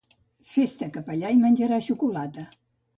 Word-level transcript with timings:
Fes-te 0.53 0.89
capellà 0.97 1.33
i 1.37 1.39
menjaràs 1.45 1.87
xocolata. 1.93 2.51